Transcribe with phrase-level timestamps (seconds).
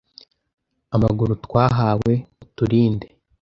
[0.95, 2.13] amaguru twahawe,
[2.43, 3.07] uturinde